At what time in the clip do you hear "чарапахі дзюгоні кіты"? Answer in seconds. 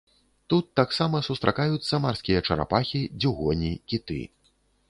2.49-4.19